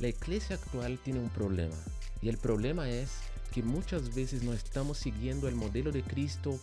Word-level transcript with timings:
La 0.00 0.08
iglesia 0.08 0.56
actual 0.56 0.98
tiene 0.98 1.20
un 1.20 1.28
problema 1.28 1.76
y 2.22 2.30
el 2.30 2.38
problema 2.38 2.88
es 2.88 3.20
que 3.52 3.62
muchas 3.62 4.14
veces 4.14 4.42
no 4.42 4.54
estamos 4.54 4.96
siguiendo 4.96 5.46
el 5.46 5.54
modelo 5.54 5.92
de 5.92 6.02
Cristo 6.02 6.58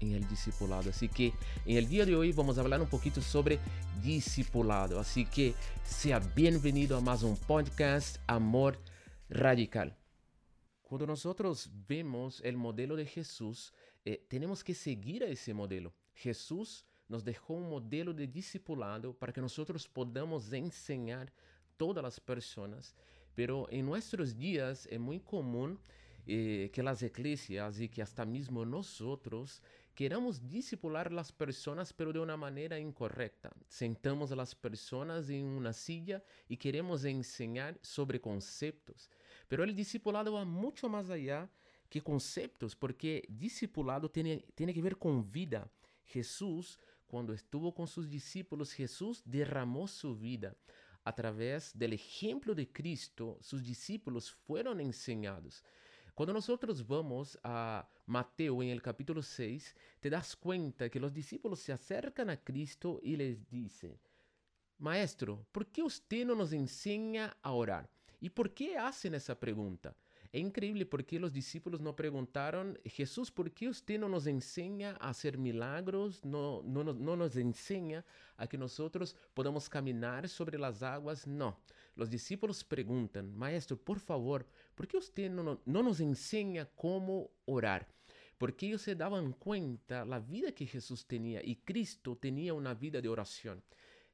en 0.00 0.12
el 0.12 0.26
discipulado. 0.26 0.88
Así 0.88 1.06
que 1.06 1.34
en 1.66 1.76
el 1.76 1.88
día 1.90 2.06
de 2.06 2.16
hoy 2.16 2.32
vamos 2.32 2.56
a 2.56 2.62
hablar 2.62 2.80
un 2.80 2.88
poquito 2.88 3.20
sobre 3.20 3.58
discipulado. 4.02 4.98
Así 4.98 5.26
que 5.26 5.52
sea 5.84 6.20
bienvenido 6.20 6.96
a 6.96 7.02
más 7.02 7.22
un 7.22 7.36
podcast 7.36 8.16
Amor 8.26 8.78
Radical. 9.28 9.94
Cuando 10.80 11.06
nosotros 11.06 11.68
vemos 11.86 12.40
el 12.42 12.56
modelo 12.56 12.96
de 12.96 13.04
Jesús, 13.04 13.74
eh, 14.06 14.24
tenemos 14.26 14.64
que 14.64 14.74
seguir 14.74 15.22
a 15.22 15.26
ese 15.26 15.52
modelo. 15.52 15.92
Jesús 16.14 16.86
nos 17.08 17.24
dejó 17.24 17.52
un 17.52 17.68
modelo 17.68 18.14
de 18.14 18.26
discipulado 18.26 19.12
para 19.12 19.34
que 19.34 19.42
nosotros 19.42 19.86
podamos 19.86 20.50
enseñar 20.50 21.30
todas 21.80 22.02
las 22.02 22.20
personas, 22.20 22.94
pero 23.34 23.66
en 23.70 23.86
nuestros 23.86 24.36
días 24.36 24.86
es 24.90 25.00
muy 25.00 25.18
común 25.18 25.80
eh, 26.26 26.68
que 26.74 26.82
las 26.82 27.00
iglesias 27.00 27.80
y 27.80 27.88
que 27.88 28.02
hasta 28.02 28.26
mismo 28.26 28.66
nosotros 28.66 29.62
queramos 29.94 30.46
discipular 30.46 31.10
las 31.10 31.32
personas, 31.32 31.94
pero 31.94 32.12
de 32.12 32.18
una 32.18 32.36
manera 32.36 32.78
incorrecta. 32.78 33.50
Sentamos 33.66 34.30
a 34.30 34.36
las 34.36 34.54
personas 34.54 35.30
en 35.30 35.46
una 35.46 35.72
silla 35.72 36.22
y 36.50 36.58
queremos 36.58 37.02
enseñar 37.06 37.78
sobre 37.80 38.20
conceptos, 38.20 39.08
pero 39.48 39.64
el 39.64 39.74
discipulado 39.74 40.34
va 40.34 40.44
mucho 40.44 40.86
más 40.86 41.08
allá 41.08 41.48
que 41.88 42.02
conceptos, 42.02 42.76
porque 42.76 43.24
discipulado 43.26 44.10
tiene, 44.10 44.44
tiene 44.54 44.74
que 44.74 44.82
ver 44.82 44.98
con 44.98 45.32
vida. 45.32 45.66
Jesús, 46.04 46.78
cuando 47.06 47.32
estuvo 47.32 47.72
con 47.72 47.86
sus 47.86 48.10
discípulos, 48.10 48.70
Jesús 48.70 49.22
derramó 49.24 49.88
su 49.88 50.14
vida 50.14 50.54
através 51.04 51.72
do 51.74 51.84
exemplo 51.84 52.54
de 52.54 52.66
Cristo, 52.66 53.38
seus 53.40 53.62
discípulos 53.62 54.28
foram 54.28 54.80
ensinados. 54.80 55.62
Quando 56.14 56.32
nós 56.32 56.46
vamos 56.82 57.38
a 57.42 57.86
Mateus, 58.06 58.62
em 58.62 58.70
el 58.70 58.82
capítulo 58.82 59.22
6, 59.22 59.74
te 60.00 60.10
das 60.10 60.34
conta 60.34 60.90
que 60.90 60.98
os 60.98 61.12
discípulos 61.12 61.60
se 61.60 61.72
acercam 61.72 62.28
a 62.28 62.36
Cristo 62.36 63.00
e 63.02 63.16
les 63.16 63.38
dizem: 63.46 63.98
Maestro, 64.78 65.46
por 65.52 65.64
que 65.64 65.82
você 65.82 66.24
não 66.24 66.34
nos 66.34 66.52
ensina 66.52 67.34
a 67.42 67.52
orar? 67.52 67.88
E 68.20 68.28
por 68.28 68.50
que 68.50 68.76
hacen 68.76 69.14
essa 69.14 69.34
pergunta? 69.34 69.96
Es 70.32 70.40
increíble 70.40 70.86
porque 70.86 71.18
los 71.18 71.32
discípulos 71.32 71.80
no 71.80 71.96
preguntaron, 71.96 72.78
Jesús, 72.84 73.32
¿por 73.32 73.50
qué 73.50 73.68
usted 73.68 73.98
no 73.98 74.08
nos 74.08 74.28
enseña 74.28 74.96
a 75.00 75.08
hacer 75.08 75.36
milagros? 75.36 76.24
No, 76.24 76.62
no, 76.62 76.84
no, 76.84 77.16
nos 77.16 77.34
enseña 77.34 78.04
a 78.36 78.46
que 78.46 78.56
nosotros 78.56 79.16
podamos 79.34 79.68
caminar 79.68 80.28
sobre 80.28 80.56
las 80.56 80.84
aguas? 80.84 81.26
No. 81.26 81.58
Los 81.96 82.10
discípulos 82.10 82.62
preguntan, 82.62 83.36
Maestro, 83.36 83.76
por 83.76 83.98
favor, 83.98 84.46
¿por 84.76 84.86
qué 84.86 84.98
usted 84.98 85.28
no, 85.28 85.60
no 85.64 85.82
nos 85.82 85.98
enseña 85.98 86.66
cómo 86.76 87.32
orar? 87.46 87.88
Porque 88.38 88.66
ellos 88.66 88.82
se 88.82 88.94
daban 88.94 89.32
cuenta 89.32 90.04
la 90.04 90.20
vida 90.20 90.52
que 90.52 90.64
Jesús 90.64 91.08
tenía 91.08 91.42
y 91.42 91.56
Cristo 91.56 92.16
tenía 92.16 92.54
una 92.54 92.72
vida 92.74 93.00
de 93.00 93.08
oración. 93.08 93.64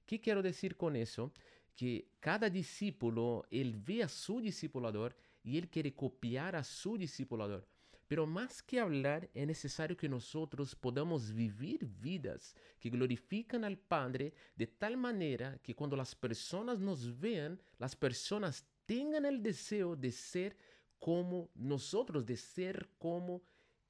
¿Qué 0.06 0.18
quiero 0.18 0.40
decir 0.40 0.78
con 0.78 0.96
eso? 0.96 1.30
Que 1.74 2.08
cada 2.20 2.48
discípulo, 2.48 3.44
él 3.50 3.76
ve 3.76 4.02
a 4.02 4.08
su 4.08 4.40
discipulador 4.40 5.14
y 5.46 5.58
Él 5.58 5.70
quiere 5.70 5.94
copiar 5.94 6.56
a 6.56 6.64
su 6.64 6.98
discipulador. 6.98 7.68
Pero 8.08 8.26
más 8.26 8.62
que 8.62 8.80
hablar, 8.80 9.30
es 9.32 9.46
necesario 9.46 9.96
que 9.96 10.08
nosotros 10.08 10.74
podamos 10.74 11.32
vivir 11.32 11.86
vidas 11.86 12.54
que 12.80 12.90
glorifican 12.90 13.64
al 13.64 13.78
Padre 13.78 14.34
de 14.56 14.66
tal 14.66 14.96
manera 14.96 15.58
que 15.62 15.74
cuando 15.74 15.96
las 15.96 16.14
personas 16.16 16.80
nos 16.80 17.18
vean, 17.18 17.60
las 17.78 17.94
personas 17.94 18.66
tengan 18.86 19.24
el 19.24 19.40
deseo 19.40 19.94
de 19.94 20.10
ser 20.10 20.56
como 20.98 21.48
nosotros, 21.54 22.26
de 22.26 22.36
ser 22.36 22.88
como 22.98 23.40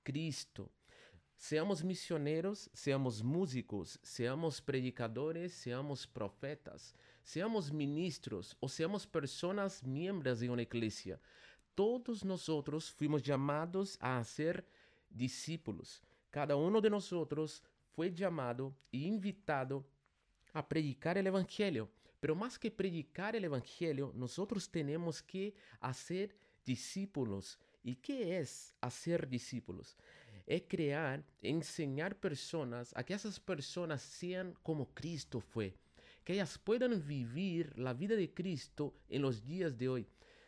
Cristo. 0.03 0.71
Seamos 1.37 1.85
misioneros, 1.85 2.71
seamos 2.73 3.23
músicos, 3.23 3.99
seamos 4.03 4.61
predicadores, 4.63 5.53
seamos 5.53 6.07
profetas, 6.07 6.95
seamos 7.23 7.71
ministros 7.71 8.57
o 8.61 8.69
seamos 8.69 9.07
personas 9.07 9.83
miembros 9.85 10.41
de 10.41 10.49
una 10.49 10.63
iglesia. 10.63 11.21
Todos 11.77 12.25
nosotros 12.25 12.91
fuimos 12.91 13.23
llamados 13.23 13.99
a 14.01 14.25
ser 14.25 14.67
discípulos. 15.11 16.03
Cada 16.31 16.57
uno 16.57 16.81
de 16.81 16.89
nosotros 16.89 17.63
fue 17.95 18.15
llamado 18.15 18.75
e 18.91 18.97
invitado 18.97 19.87
a 20.55 20.67
predicar 20.67 21.19
el 21.19 21.27
Evangelio. 21.27 21.91
Pero 22.19 22.35
más 22.35 22.59
que 22.59 22.71
predicar 22.71 23.37
el 23.37 23.45
Evangelio, 23.45 24.11
nosotros 24.15 24.71
tenemos 24.71 25.23
que 25.23 25.55
hacer 25.79 26.35
discípulos. 26.65 27.59
¿Y 27.83 27.97
qué 27.97 28.39
es 28.39 28.75
hacer 28.81 29.29
discípulos? 29.29 29.99
Es 30.47 30.63
crear, 30.67 31.23
enseñar 31.43 32.17
personas 32.17 32.91
a 32.97 33.05
que 33.05 33.13
esas 33.13 33.39
personas 33.39 34.01
sean 34.01 34.55
como 34.63 34.95
Cristo 34.95 35.41
fue, 35.41 35.75
que 36.25 36.33
ellas 36.33 36.57
puedan 36.57 37.07
vivir 37.07 37.79
la 37.79 37.93
vida 37.93 38.17
de 38.17 38.33
Cristo 38.33 38.95
en 39.11 39.21
los 39.21 39.45
días 39.45 39.77
de 39.77 39.91
hoy. 39.91 40.07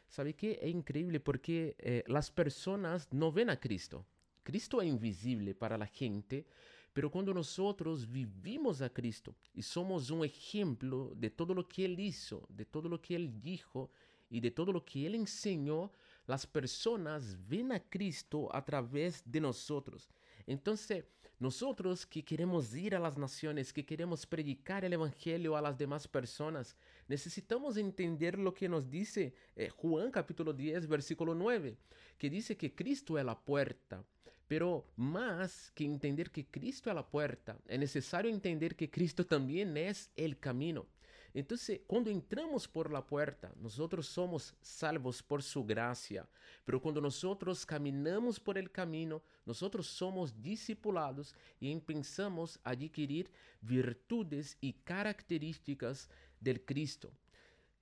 ¿Sabe 0.09 0.35
qué? 0.35 0.59
Es 0.63 0.71
increíble 0.71 1.21
porque 1.21 1.77
eh, 1.79 2.03
las 2.07 2.31
personas 2.31 3.09
no 3.13 3.31
ven 3.31 3.51
a 3.51 3.61
Cristo. 3.61 4.07
Cristo 4.43 4.81
es 4.81 4.89
invisible 4.89 5.55
para 5.55 5.77
la 5.77 5.87
gente, 5.87 6.47
pero 6.95 7.11
cuando 7.11 7.35
nosotros 7.35 8.11
vivimos 8.11 8.81
a 8.81 8.89
Cristo 8.89 9.37
y 9.53 9.63
somos 9.63 10.11
un 10.11 10.25
ejemplo 10.25 11.13
de 11.15 11.31
todo 11.31 11.55
lo 11.55 11.69
que 11.69 11.85
Él 11.85 12.01
hizo, 12.01 12.47
de 12.49 12.65
todo 12.65 12.89
lo 12.89 13.01
que 13.01 13.15
Él 13.15 13.41
dijo 13.41 13.91
y 14.31 14.41
de 14.41 14.51
todo 14.51 14.73
lo 14.73 14.85
que 14.85 15.07
Él 15.07 15.15
enseñó, 15.15 15.93
las 16.27 16.47
personas 16.47 17.37
ven 17.47 17.73
a 17.73 17.81
Cristo 17.81 18.49
a 18.55 18.65
través 18.65 19.23
de 19.25 19.41
nosotros. 19.41 20.09
Entonces, 20.47 21.05
nosotros 21.41 22.05
que 22.05 22.25
queremos 22.25 22.75
ir 22.75 22.97
a 22.97 22.99
las 22.99 23.17
naciones, 23.17 23.73
que 23.73 23.85
queremos 23.85 24.27
predicar 24.27 24.85
el 24.85 24.93
Evangelio 24.93 25.57
a 25.57 25.63
las 25.63 25.79
demás 25.79 26.09
personas, 26.09 26.77
necesitamos 27.07 27.77
entender 27.77 28.39
lo 28.39 28.53
que 28.53 28.69
nos 28.69 28.91
dice 28.91 29.35
eh, 29.55 29.69
Juan 29.69 30.11
capítulo 30.11 30.53
10, 30.53 30.89
versículo 30.89 31.35
9, 31.35 31.77
que 32.19 32.31
dice 32.31 32.57
que 32.57 32.75
Cristo 32.75 33.19
es 33.19 33.25
la 33.25 33.39
puerta. 33.39 34.05
Pero 34.49 34.87
más 34.97 35.71
que 35.75 35.85
entender 35.85 36.31
que 36.31 36.47
Cristo 36.47 36.89
es 36.89 36.97
la 36.97 37.07
puerta, 37.07 37.59
es 37.69 37.79
necesario 37.79 38.31
entender 38.31 38.75
que 38.75 38.91
Cristo 38.91 39.27
también 39.27 39.77
es 39.77 40.11
el 40.17 40.39
camino. 40.39 40.87
Entonces, 41.35 41.81
cuando 41.87 42.11
entramos 42.11 42.67
por 42.67 42.91
la 42.91 43.07
puerta, 43.07 43.53
nosotros 43.61 44.07
somos 44.07 44.55
salvos 44.61 45.23
por 45.23 45.43
su 45.43 45.65
gracia. 45.65 46.27
Pero 46.65 46.81
cuando 46.81 47.01
nosotros 47.01 47.65
caminamos 47.67 48.41
por 48.41 48.59
el 48.59 48.71
camino, 48.71 49.23
nosotros 49.45 49.87
somos 49.87 50.41
discipulados 50.41 51.35
y 51.61 51.71
empezamos 51.71 52.59
a 52.65 52.71
adquirir 52.71 53.31
virtudes 53.61 54.57
y 54.61 54.73
características 54.73 56.09
del 56.41 56.65
Cristo. 56.65 57.13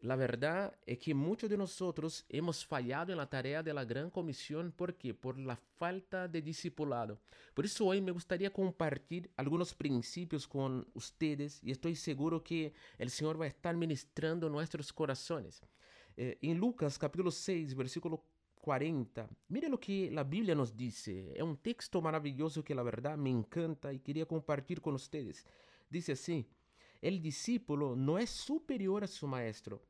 La 0.00 0.14
verdad 0.14 0.76
es 0.84 0.98
que 0.98 1.14
muchos 1.14 1.48
de 1.48 1.56
nosotros 1.56 2.26
hemos 2.28 2.66
fallado 2.66 3.12
en 3.12 3.18
la 3.18 3.30
tarea 3.30 3.62
de 3.62 3.72
la 3.72 3.84
gran 3.84 4.10
comisión. 4.10 4.70
¿Por 4.70 4.94
qué? 4.94 5.14
Por 5.14 5.38
la 5.38 5.56
falta 5.56 6.28
de 6.28 6.42
discipulado. 6.42 7.18
Por 7.54 7.64
eso 7.64 7.86
hoy 7.86 8.02
me 8.02 8.12
gustaría 8.12 8.52
compartir 8.52 9.30
algunos 9.36 9.74
principios 9.74 10.46
con 10.46 10.86
ustedes 10.92 11.60
y 11.62 11.70
estoy 11.70 11.96
seguro 11.96 12.44
que 12.44 12.74
el 12.98 13.10
Señor 13.10 13.40
va 13.40 13.46
a 13.46 13.48
estar 13.48 13.74
ministrando 13.74 14.50
nuestros 14.50 14.92
corazones. 14.92 15.62
Eh, 16.16 16.38
en 16.42 16.58
Lucas 16.58 16.98
capítulo 16.98 17.30
6, 17.30 17.74
versículo 17.74 18.22
40, 18.60 19.28
mire 19.48 19.68
lo 19.68 19.80
que 19.80 20.10
la 20.10 20.24
Biblia 20.24 20.54
nos 20.54 20.76
dice. 20.76 21.32
Es 21.34 21.42
un 21.42 21.56
texto 21.56 22.02
maravilloso 22.02 22.62
que 22.62 22.74
la 22.74 22.82
verdad 22.82 23.16
me 23.16 23.30
encanta 23.30 23.92
y 23.92 24.00
quería 24.00 24.26
compartir 24.26 24.82
con 24.82 24.94
ustedes. 24.94 25.46
Dice 25.88 26.12
así. 26.12 26.46
El 27.00 27.20
discípulo 27.20 27.94
no 27.96 28.18
es 28.18 28.30
superior 28.30 29.04
a 29.04 29.06
su 29.06 29.26
maestro, 29.26 29.82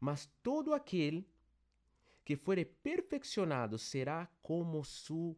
mas 0.00 0.30
todo 0.42 0.74
aquel 0.74 1.26
que 2.24 2.36
fuere 2.36 2.64
perfeccionado 2.64 3.78
será 3.78 4.30
como 4.42 4.84
su 4.84 5.36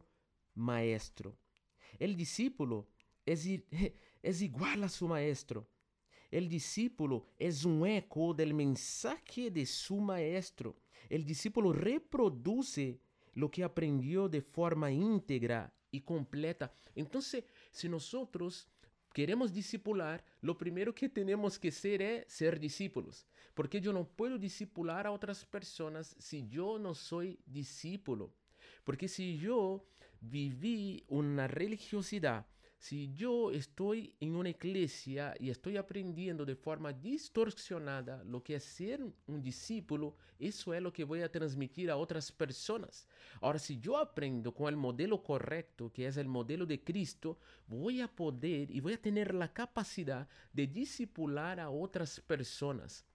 maestro. 0.55 1.37
El 1.99 2.15
discípulo 2.15 2.87
es, 3.25 3.45
es 4.23 4.41
igual 4.41 4.83
a 4.83 4.89
su 4.89 5.07
maestro. 5.07 5.67
El 6.29 6.49
discípulo 6.49 7.27
es 7.37 7.63
un 7.63 7.85
eco 7.85 8.33
del 8.33 8.53
mensaje 8.53 9.49
de 9.49 9.65
su 9.65 9.97
maestro. 9.97 10.75
El 11.09 11.25
discípulo 11.25 11.71
reproduce 11.71 12.99
lo 13.33 13.49
que 13.49 13.63
aprendió 13.63 14.27
de 14.27 14.41
forma 14.41 14.91
íntegra 14.91 15.73
y 15.91 16.01
completa. 16.01 16.73
Entonces, 16.95 17.45
si 17.71 17.87
nosotros 17.87 18.67
queremos 19.17 19.51
discipular, 19.51 20.23
lo 20.41 20.59
primero 20.59 20.93
que 20.93 21.09
tenemos 21.09 21.57
que 21.57 21.71
ser 21.71 22.03
es 22.03 22.31
ser 22.31 22.59
discípulos. 22.59 23.25
Porque 23.55 23.81
yo 23.81 23.91
no 23.91 24.07
puedo 24.07 24.37
discipular 24.37 25.07
a 25.07 25.11
otras 25.11 25.43
personas 25.43 26.15
si 26.19 26.47
yo 26.47 26.77
no 26.77 26.93
soy 26.93 27.39
discípulo. 27.47 28.31
Porque 28.83 29.07
si 29.07 29.39
yo 29.39 29.83
viví 30.21 31.03
una 31.07 31.47
religiosidad 31.47 32.45
si 32.79 33.11
yo 33.13 33.51
estoy 33.51 34.13
en 34.19 34.35
una 34.35 34.49
iglesia 34.49 35.33
y 35.39 35.49
estoy 35.49 35.77
aprendiendo 35.77 36.45
de 36.45 36.55
forma 36.55 36.93
distorsionada 36.93 38.23
lo 38.23 38.43
que 38.43 38.55
es 38.55 38.63
ser 38.63 39.03
un 39.25 39.41
discípulo, 39.41 40.15
eso 40.39 40.73
es 40.73 40.81
lo 40.81 40.93
que 40.93 41.03
voy 41.03 41.21
a 41.21 41.31
transmitir 41.31 41.89
a 41.89 41.97
otras 41.97 42.31
personas. 42.31 43.07
Ahora, 43.41 43.57
si 43.57 43.79
yo 43.79 43.97
aprendo 43.97 44.53
con 44.53 44.69
el 44.69 44.77
modelo 44.77 45.23
correcto, 45.23 45.91
que 45.91 46.05
es 46.05 46.17
el 46.17 46.27
modelo 46.27 46.67
de 46.67 46.83
Cristo, 46.83 47.39
voy 47.65 47.99
a 47.99 48.07
poder 48.07 48.69
y 48.69 48.79
voy 48.79 48.93
a 48.93 49.01
tener 49.01 49.33
la 49.33 49.51
capacidad 49.51 50.27
de 50.53 50.67
discipular 50.67 51.59
a 51.59 51.71
otras 51.71 52.19
personas. 52.19 53.05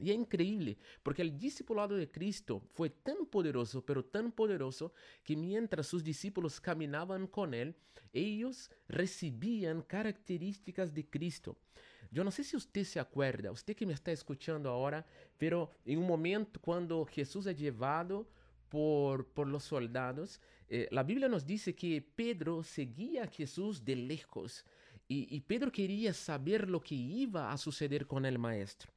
Y 0.00 0.10
es 0.10 0.16
increíble, 0.16 0.78
porque 1.02 1.20
el 1.20 1.38
discipulado 1.38 1.94
de 1.94 2.10
Cristo 2.10 2.62
fue 2.72 2.88
tan 2.88 3.26
poderoso, 3.26 3.84
pero 3.84 4.02
tan 4.02 4.32
poderoso, 4.32 4.94
que 5.22 5.36
mientras 5.36 5.86
sus 5.86 6.02
discípulos 6.02 6.58
caminaban 6.58 7.26
con 7.26 7.52
él, 7.52 7.76
ellos 8.14 8.70
recibían 8.88 9.82
características 9.82 10.94
de 10.94 11.06
Cristo. 11.06 11.58
Yo 12.10 12.24
no 12.24 12.30
sé 12.30 12.42
si 12.44 12.56
usted 12.56 12.84
se 12.84 12.98
acuerda, 12.98 13.52
usted 13.52 13.76
que 13.76 13.86
me 13.86 13.92
está 13.92 14.10
escuchando 14.10 14.70
ahora, 14.70 15.06
pero 15.36 15.70
en 15.84 15.98
un 15.98 16.06
momento 16.06 16.58
cuando 16.60 17.04
Jesús 17.04 17.46
es 17.46 17.56
llevado 17.56 18.26
por, 18.70 19.26
por 19.26 19.46
los 19.46 19.64
soldados, 19.64 20.40
eh, 20.68 20.88
la 20.90 21.02
Biblia 21.02 21.28
nos 21.28 21.46
dice 21.46 21.74
que 21.74 22.00
Pedro 22.00 22.62
seguía 22.62 23.24
a 23.24 23.28
Jesús 23.28 23.84
de 23.84 23.96
lejos 23.96 24.64
y, 25.06 25.34
y 25.34 25.40
Pedro 25.42 25.70
quería 25.70 26.14
saber 26.14 26.70
lo 26.70 26.80
que 26.80 26.94
iba 26.94 27.52
a 27.52 27.58
suceder 27.58 28.06
con 28.06 28.24
el 28.24 28.38
maestro. 28.38 28.90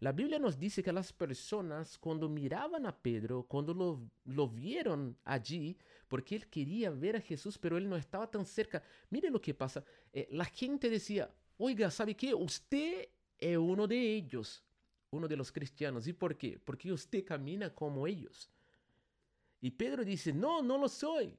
La 0.00 0.12
Biblia 0.12 0.38
nos 0.38 0.58
dice 0.58 0.82
que 0.82 0.92
las 0.92 1.12
personas 1.12 1.98
cuando 1.98 2.26
miraban 2.26 2.86
a 2.86 2.96
Pedro, 2.96 3.42
cuando 3.42 4.10
lo, 4.24 4.48
vieron 4.48 5.14
allí, 5.24 5.76
porque 6.08 6.36
él 6.36 6.46
quería 6.48 6.90
ver 6.90 7.16
a 7.16 7.20
Jesús, 7.20 7.58
pero 7.58 7.76
él 7.76 7.86
no 7.86 7.96
estaba 7.96 8.30
tan 8.30 8.46
cerca, 8.46 8.82
mire 9.10 9.28
lo 9.30 9.42
que 9.42 9.52
pasa, 9.52 9.84
eh, 10.10 10.26
la 10.30 10.46
gente 10.46 10.88
decía, 10.88 11.30
oiga, 11.58 11.90
¿sabe 11.90 12.16
qué? 12.16 12.34
Usted 12.34 13.10
es 13.36 13.58
uno 13.58 13.86
de 13.86 14.14
ellos, 14.14 14.64
uno 15.10 15.28
de 15.28 15.36
los 15.36 15.52
cristianos. 15.52 16.06
¿Y 16.06 16.14
por 16.14 16.34
qué? 16.34 16.58
Porque 16.58 16.90
usted 16.90 17.22
camina 17.22 17.74
como 17.74 18.06
ellos. 18.06 18.50
Y 19.60 19.70
Pedro 19.70 20.02
dice, 20.02 20.32
no, 20.32 20.62
no 20.62 20.78
lo 20.78 20.88
soy. 20.88 21.38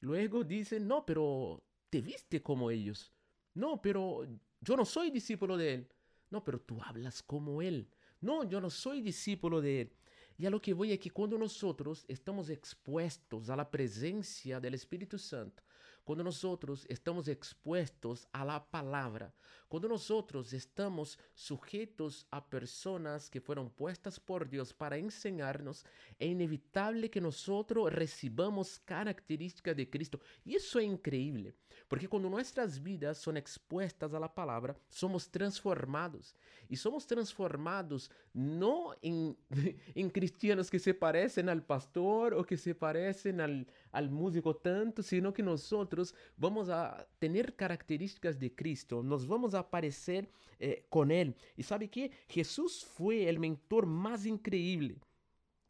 Luego 0.00 0.44
dice, 0.44 0.78
no, 0.78 1.06
pero 1.06 1.64
te 1.88 2.02
viste 2.02 2.42
como 2.42 2.70
ellos. 2.70 3.10
No, 3.54 3.80
pero 3.80 4.26
yo 4.60 4.76
no 4.76 4.84
soy 4.84 5.10
discípulo 5.10 5.56
de 5.56 5.74
él. 5.74 5.88
No, 6.34 6.42
pero 6.42 6.60
tú 6.60 6.82
hablas 6.82 7.22
como 7.22 7.62
Él. 7.62 7.88
Não, 8.24 8.42
eu 8.42 8.58
não 8.58 8.70
sou 8.70 8.98
discípulo 9.02 9.60
de 9.60 9.68
Ele. 9.68 9.92
E 10.38 10.46
a 10.46 10.50
lo 10.50 10.58
que 10.58 10.72
vou 10.72 10.86
é 10.86 10.96
que 10.96 11.10
quando 11.10 11.36
nós 11.36 11.60
estamos 12.08 12.48
expostos 12.48 13.50
à 13.50 13.62
presença 13.66 14.58
do 14.58 14.74
Espírito 14.74 15.18
Santo, 15.18 15.62
cuando 16.04 16.22
nosotros 16.22 16.86
estamos 16.88 17.28
expuestos 17.28 18.28
a 18.32 18.44
la 18.44 18.64
palabra, 18.64 19.34
cuando 19.68 19.88
nosotros 19.88 20.52
estamos 20.52 21.18
sujetos 21.34 22.26
a 22.30 22.48
personas 22.48 23.28
que 23.28 23.40
fueron 23.40 23.70
puestas 23.70 24.20
por 24.20 24.48
Dios 24.48 24.72
para 24.72 24.98
enseñarnos, 24.98 25.84
es 26.18 26.28
inevitable 26.28 27.10
que 27.10 27.20
nosotros 27.20 27.92
recibamos 27.92 28.78
características 28.84 29.76
de 29.76 29.90
Cristo. 29.90 30.20
Y 30.44 30.54
eso 30.54 30.78
es 30.78 30.86
increíble, 30.86 31.54
porque 31.88 32.06
cuando 32.06 32.28
nuestras 32.28 32.80
vidas 32.80 33.18
son 33.18 33.36
expuestas 33.36 34.12
a 34.14 34.20
la 34.20 34.32
palabra, 34.32 34.76
somos 34.88 35.30
transformados. 35.30 36.36
Y 36.68 36.76
somos 36.76 37.06
transformados 37.06 38.10
no 38.32 38.94
en, 39.02 39.36
en 39.94 40.10
cristianos 40.10 40.70
que 40.70 40.78
se 40.78 40.94
parecen 40.94 41.48
al 41.48 41.64
pastor 41.64 42.34
o 42.34 42.44
que 42.44 42.56
se 42.56 42.74
parecen 42.74 43.40
al, 43.40 43.66
al 43.94 44.10
músico 44.10 44.56
tanto, 44.56 45.02
sino 45.02 45.32
que 45.32 45.42
nosotros 45.42 46.14
vamos 46.36 46.68
a 46.68 47.06
tener 47.20 47.54
características 47.54 48.40
de 48.40 48.52
Cristo, 48.52 49.04
nos 49.04 49.26
vamos 49.26 49.54
a 49.54 49.70
parecer 49.70 50.28
eh, 50.58 50.84
con 50.90 51.12
Él. 51.12 51.36
¿Y 51.56 51.62
sabe 51.62 51.88
qué? 51.88 52.10
Jesús 52.28 52.84
fue 52.84 53.28
el 53.28 53.38
mentor 53.38 53.86
más 53.86 54.26
increíble. 54.26 55.00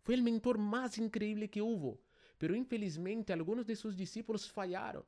Fue 0.03 0.15
el 0.15 0.23
mentor 0.23 0.56
más 0.56 0.97
increíble 0.97 1.50
que 1.50 1.61
hubo. 1.61 2.00
Pero 2.38 2.56
infelizmente 2.56 3.32
algunos 3.32 3.67
de 3.67 3.76
sus 3.76 3.94
discípulos 3.94 4.50
fallaron. 4.50 5.05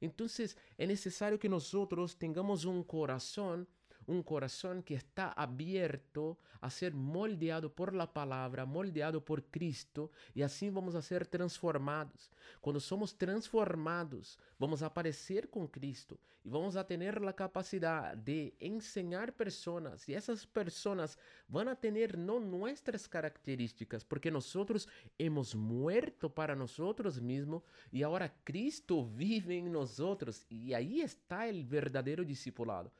Entonces 0.00 0.56
es 0.78 0.88
necesario 0.88 1.40
que 1.40 1.48
nosotros 1.48 2.16
tengamos 2.16 2.64
un 2.64 2.84
corazón 2.84 3.68
un 4.10 4.22
corazón 4.24 4.82
que 4.82 4.94
está 4.94 5.30
abierto 5.32 6.36
a 6.60 6.68
ser 6.68 6.92
moldeado 6.92 7.72
por 7.72 7.94
la 7.94 8.12
palabra, 8.12 8.66
moldeado 8.66 9.24
por 9.24 9.44
Cristo, 9.44 10.10
y 10.34 10.42
así 10.42 10.68
vamos 10.68 10.96
a 10.96 11.02
ser 11.02 11.26
transformados. 11.26 12.30
Cuando 12.60 12.80
somos 12.80 13.16
transformados, 13.16 14.36
vamos 14.58 14.82
a 14.82 14.86
aparecer 14.86 15.48
con 15.48 15.68
Cristo 15.68 16.18
y 16.42 16.48
vamos 16.48 16.74
a 16.74 16.86
tener 16.86 17.20
la 17.20 17.34
capacidad 17.34 18.16
de 18.16 18.54
enseñar 18.58 19.32
personas, 19.32 20.08
y 20.08 20.14
esas 20.14 20.44
personas 20.46 21.16
van 21.46 21.68
a 21.68 21.76
tener 21.76 22.18
no 22.18 22.40
nuestras 22.40 23.08
características, 23.08 24.04
porque 24.04 24.30
nosotros 24.30 24.88
hemos 25.18 25.54
muerto 25.54 26.34
para 26.34 26.56
nosotros 26.56 27.20
mismos 27.20 27.62
y 27.92 28.02
ahora 28.02 28.34
Cristo 28.42 29.06
vive 29.06 29.58
en 29.58 29.70
nosotros, 29.70 30.44
y 30.48 30.72
ahí 30.72 31.00
está 31.00 31.46
el 31.46 31.64
verdadero 31.64 32.24
discipulado. 32.24 32.90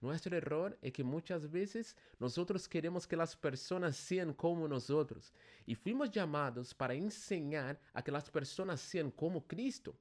Nuestro 0.00 0.34
error 0.34 0.78
es 0.80 0.92
que 0.94 1.04
muchas 1.04 1.50
veces 1.50 1.94
nosotros 2.18 2.66
queremos 2.66 3.06
que 3.06 3.16
las 3.16 3.36
personas 3.36 3.96
sean 3.96 4.32
como 4.32 4.66
nosotros 4.66 5.32
y 5.66 5.74
fuimos 5.74 6.10
llamados 6.10 6.72
para 6.72 6.94
enseñar 6.94 7.78
a 7.92 8.02
que 8.02 8.10
las 8.10 8.30
personas 8.30 8.80
sean 8.80 9.10
como 9.10 9.46
Cristo. 9.46 9.94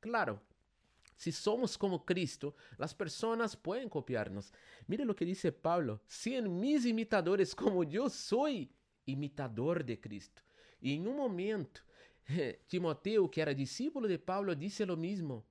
Claro, 0.00 0.42
si 1.16 1.32
somos 1.32 1.78
como 1.78 2.04
Cristo, 2.04 2.54
las 2.76 2.94
personas 2.94 3.56
pueden 3.56 3.88
copiarnos. 3.88 4.52
Mire 4.86 5.06
lo 5.06 5.16
que 5.16 5.24
dice 5.24 5.50
Pablo, 5.50 6.02
sean 6.06 6.60
mis 6.60 6.84
imitadores 6.84 7.54
como 7.54 7.84
yo 7.84 8.10
soy 8.10 8.70
imitador 9.06 9.82
de 9.82 9.98
Cristo. 9.98 10.42
Y 10.78 10.94
en 10.94 11.08
un 11.08 11.16
momento, 11.16 11.80
Timoteo, 12.68 13.30
que 13.30 13.40
era 13.40 13.54
discípulo 13.54 14.06
de 14.06 14.18
Pablo, 14.18 14.54
dice 14.54 14.84
lo 14.84 14.96
mismo 14.96 15.46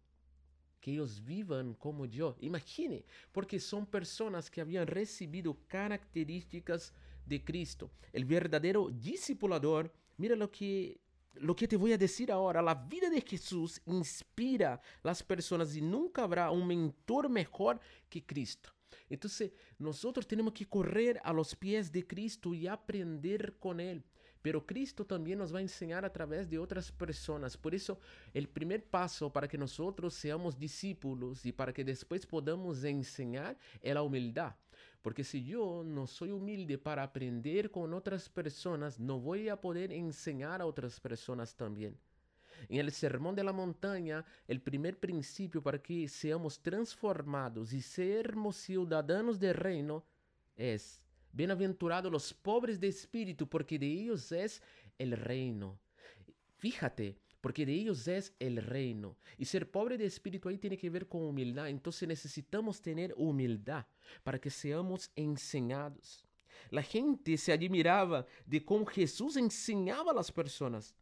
que 0.88 0.94
ellos 0.94 1.22
vivan 1.22 1.74
como 1.74 2.06
yo. 2.06 2.38
Imagine, 2.40 3.04
porque 3.34 3.60
son 3.60 3.86
personas 3.86 4.50
que 4.50 4.62
habían 4.62 4.88
recibido 4.88 5.58
características 5.68 6.94
de 7.26 7.44
Cristo. 7.44 7.92
El 8.14 8.24
verdadero 8.24 8.90
discipulador, 8.90 9.92
mira 10.16 10.34
lo 10.38 10.50
que 10.50 11.02
lo 11.42 11.58
que 11.58 11.68
te 11.68 11.76
voy 11.76 11.92
a 11.92 11.98
decir 11.98 12.32
ahora, 12.32 12.62
la 12.62 12.74
vida 12.74 13.10
de 13.10 13.20
Jesús 13.20 13.82
inspira 13.86 14.82
las 15.04 15.22
personas 15.22 15.76
y 15.76 15.82
nunca 15.82 16.24
habrá 16.24 16.52
un 16.52 16.66
mentor 16.66 17.28
mejor 17.28 17.82
que 18.10 18.26
Cristo. 18.26 18.72
Entonces, 19.10 19.52
nosotros 19.78 20.26
tenemos 20.26 20.54
que 20.54 20.68
correr 20.68 21.20
a 21.22 21.34
los 21.34 21.54
pies 21.54 21.92
de 21.92 22.08
Cristo 22.08 22.54
y 22.54 22.66
aprender 22.66 23.58
con 23.60 23.82
Él. 23.82 24.06
Pero 24.42 24.66
Cristo 24.66 25.06
también 25.06 25.40
nos 25.40 25.54
va 25.54 25.60
a 25.60 25.62
enseñar 25.62 26.06
a 26.06 26.14
través 26.14 26.50
de 26.50 26.60
otras 26.60 26.92
personas. 26.92 27.58
Por 27.58 27.74
eso, 27.74 28.00
el 28.34 28.48
primer 28.48 28.84
paso 28.84 29.32
para 29.32 29.48
que 29.48 29.58
nosotros 29.58 30.14
seamos 30.14 30.58
discípulos 30.58 31.46
y 31.46 31.52
para 31.52 31.74
que 31.74 31.84
después 31.84 32.26
podamos 32.26 32.84
enseñar 32.84 33.58
es 33.82 33.94
la 33.94 34.02
humildad. 34.02 34.56
Porque 35.02 35.24
si 35.24 35.44
yo 35.44 35.84
no 35.86 36.06
soy 36.06 36.32
humilde 36.32 36.78
para 36.78 37.04
aprender 37.04 37.72
con 37.72 37.94
otras 37.94 38.30
personas, 38.30 39.00
no 39.00 39.20
voy 39.20 39.50
a 39.50 39.60
poder 39.60 39.92
enseñar 39.92 40.62
a 40.62 40.66
otras 40.66 41.00
personas 41.00 41.56
también. 41.56 41.98
En 42.70 42.80
el 42.80 42.92
Sermón 42.92 43.36
de 43.36 43.44
la 43.44 43.54
Montaña, 43.54 44.26
el 44.48 44.62
primer 44.62 45.00
principio 45.00 45.62
para 45.62 45.82
que 45.82 46.08
seamos 46.08 46.60
transformados 46.60 47.72
y 47.72 47.82
sermos 47.82 48.58
ciudadanos 48.58 49.40
del 49.40 49.54
reino 49.54 50.04
es 50.56 51.02
Bienaventurados 51.38 52.12
los 52.12 52.34
pobres 52.34 52.80
de 52.80 52.88
espíritu, 52.88 53.48
porque 53.48 53.78
de 53.78 53.86
ellos 53.86 54.32
es 54.32 54.60
el 54.98 55.12
reino. 55.12 55.80
Fíjate, 56.58 57.16
porque 57.42 57.64
de 57.64 57.74
ellos 57.74 58.08
es 58.08 58.34
el 58.40 58.58
reino. 58.58 59.16
Y 59.38 59.46
ser 59.46 59.70
pobre 59.70 60.00
de 60.00 60.08
espíritu 60.08 60.50
ahí 60.50 60.58
tiene 60.58 60.80
que 60.80 60.90
ver 60.90 61.08
con 61.08 61.22
humildad. 61.22 61.70
Entonces 61.70 62.08
necesitamos 62.08 62.82
tener 62.82 63.14
humildad 63.16 63.86
para 64.24 64.40
que 64.40 64.50
seamos 64.50 65.12
enseñados. 65.16 66.26
La 66.72 66.82
gente 66.82 67.38
se 67.38 67.54
admiraba 67.54 68.26
de 68.44 68.66
cómo 68.66 68.88
Jesús 68.88 69.38
enseñaba 69.38 70.14
a 70.14 70.16
las 70.16 70.32
personas. 70.32 70.96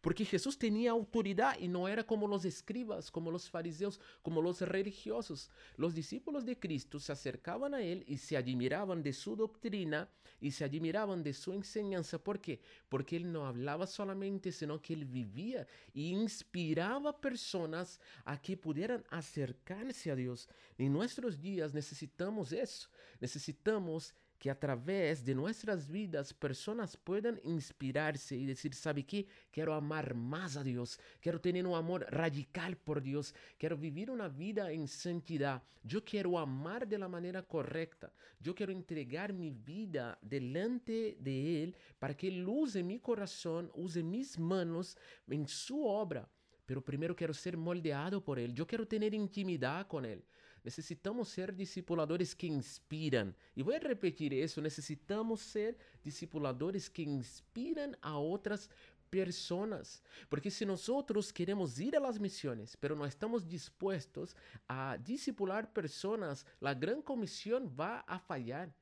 Porque 0.00 0.24
Jesús 0.24 0.58
tenía 0.58 0.90
autoridad 0.90 1.58
y 1.58 1.68
no 1.68 1.88
era 1.88 2.04
como 2.04 2.26
los 2.26 2.44
escribas, 2.44 3.10
como 3.10 3.30
los 3.30 3.48
fariseos, 3.48 4.00
como 4.22 4.42
los 4.42 4.60
religiosos. 4.60 5.50
Los 5.76 5.94
discípulos 5.94 6.44
de 6.44 6.58
Cristo 6.58 7.00
se 7.00 7.12
acercaban 7.12 7.74
a 7.74 7.82
Él 7.82 8.04
y 8.06 8.18
se 8.18 8.36
admiraban 8.36 9.02
de 9.02 9.12
su 9.12 9.36
doctrina 9.36 10.08
y 10.40 10.50
se 10.50 10.64
admiraban 10.64 11.22
de 11.22 11.32
su 11.32 11.52
enseñanza. 11.52 12.18
¿Por 12.18 12.40
qué? 12.40 12.60
Porque 12.88 13.16
Él 13.16 13.32
no 13.32 13.46
hablaba 13.46 13.86
solamente, 13.86 14.52
sino 14.52 14.80
que 14.82 14.94
Él 14.94 15.04
vivía 15.04 15.66
y 15.92 16.10
inspiraba 16.10 17.20
personas 17.20 18.00
a 18.24 18.40
que 18.40 18.56
pudieran 18.56 19.04
acercarse 19.10 20.10
a 20.10 20.16
Dios. 20.16 20.48
En 20.76 20.92
nuestros 20.92 21.40
días 21.40 21.72
necesitamos 21.72 22.52
eso. 22.52 22.88
Necesitamos 23.20 24.14
que 24.44 24.50
através 24.50 25.22
de 25.22 25.32
nossas 25.34 25.88
vidas 25.88 26.30
pessoas 26.30 26.94
possam 26.94 27.38
inspirar-se 27.44 28.34
e 28.34 28.44
dizer, 28.44 28.74
sabe 28.74 29.02
que? 29.02 29.26
Quero 29.50 29.72
amar 29.72 30.12
mais 30.12 30.54
a 30.58 30.62
Deus, 30.62 30.98
quero 31.22 31.38
ter 31.38 31.66
um 31.66 31.74
amor 31.74 32.04
radical 32.12 32.76
por 32.84 33.00
Deus, 33.00 33.32
quero 33.58 33.74
viver 33.74 34.10
uma 34.10 34.28
vida 34.28 34.70
em 34.70 34.86
santidade, 34.86 35.62
eu 35.90 36.02
quero 36.02 36.36
amar 36.36 36.84
de 36.84 36.98
la 36.98 37.08
maneira 37.08 37.42
correta, 37.42 38.12
eu 38.44 38.52
quero 38.52 38.70
entregar 38.70 39.32
minha 39.32 39.50
vida 39.50 40.18
delante 40.22 41.16
de 41.18 41.30
Ele 41.30 41.74
para 41.98 42.12
que 42.12 42.26
Ele 42.26 42.44
use 42.44 42.82
meu 42.82 43.00
coração, 43.00 43.70
use 43.74 44.02
minhas 44.02 44.36
mãos 44.36 44.94
em 45.26 45.46
sua 45.46 45.86
obra. 45.86 46.28
Pero 46.66 46.82
primeiro 46.82 47.14
quero 47.14 47.32
ser 47.32 47.56
moldeado 47.56 48.20
por 48.20 48.36
Ele, 48.36 48.52
eu 48.60 48.66
quero 48.66 48.84
ter 48.84 49.02
intimidade 49.14 49.88
com 49.88 50.04
Ele, 50.04 50.22
Necesitamos 50.64 51.28
ser 51.28 51.54
discipuladores 51.54 52.34
que 52.34 52.46
inspiran. 52.46 53.36
Y 53.54 53.62
voy 53.62 53.74
a 53.74 53.80
repetir 53.80 54.32
eso, 54.32 54.62
necesitamos 54.62 55.42
ser 55.42 55.76
discipuladores 56.02 56.88
que 56.88 57.02
inspiran 57.02 57.96
a 58.00 58.16
otras 58.16 58.70
personas. 59.10 60.02
Porque 60.28 60.50
si 60.50 60.64
nosotros 60.64 61.32
queremos 61.34 61.78
ir 61.78 61.96
a 61.96 62.00
las 62.00 62.18
misiones, 62.18 62.78
pero 62.78 62.96
no 62.96 63.04
estamos 63.04 63.46
dispuestos 63.46 64.34
a 64.66 64.96
discipular 64.96 65.70
personas, 65.70 66.46
la 66.60 66.72
gran 66.72 67.02
comisión 67.02 67.70
va 67.78 68.00
a 68.00 68.18
fallar. 68.18 68.74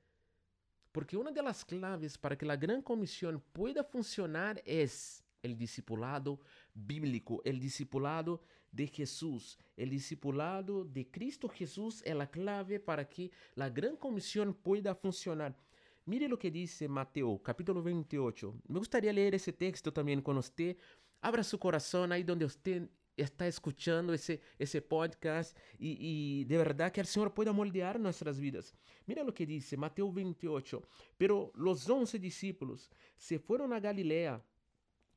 Porque 0.93 1.17
una 1.17 1.33
de 1.33 1.43
las 1.43 1.65
claves 1.65 2.17
para 2.17 2.39
que 2.39 2.47
la 2.47 2.57
gran 2.57 2.81
comisión 2.81 3.43
pueda 3.53 3.83
funcionar 3.83 4.63
es 4.65 5.25
el 5.43 5.59
discipulado 5.59 6.39
bíblico, 6.73 7.43
el 7.45 7.59
discipulado 7.59 8.41
de 8.73 8.87
Jesús. 8.89 9.59
El 9.77 9.91
discipulado 9.91 10.85
de 10.85 11.09
Cristo 11.11 11.49
Jesús 11.49 12.03
es 12.05 12.15
la 12.15 12.31
clave 12.31 12.81
para 12.81 13.09
que 13.09 13.31
la 13.55 13.71
gran 13.71 13.97
comisión 13.97 14.55
pueda 14.55 14.95
funcionar. 14.95 15.57
Mire 16.05 16.27
lo 16.27 16.39
que 16.39 16.51
dice 16.51 16.89
Mateo, 16.89 17.41
capítulo 17.43 17.83
28. 17.83 18.63
Me 18.67 18.79
gustaría 18.79 19.13
leer 19.13 19.37
ese 19.37 19.53
texto 19.53 19.93
también 19.93 20.21
con 20.21 20.37
usted. 20.37 20.77
Abra 21.21 21.45
su 21.45 21.59
corazón 21.59 22.11
ahí 22.11 22.25
donde 22.25 22.45
usted 22.45 22.89
está 23.17 23.47
escuchando 23.47 24.13
ese, 24.13 24.41
ese 24.59 24.83
podcast 24.83 25.57
y, 25.79 26.45
de 26.45 26.57
verdad 26.57 26.91
que 26.91 27.01
el 27.01 27.07
Señor 27.07 27.35
pueda 27.35 27.53
moldear 27.53 28.01
nuestras 28.01 28.41
vidas. 28.41 28.75
Mira 29.07 29.23
lo 29.23 29.35
que 29.35 29.47
dice 29.47 29.77
Mateo 29.77 30.13
28. 30.13 30.83
Pero 31.17 31.53
los 31.55 31.89
once 31.89 32.19
discípulos 32.19 32.91
se 33.17 33.39
fueron 33.39 33.73
a 33.73 33.81
Galilea 33.81 34.43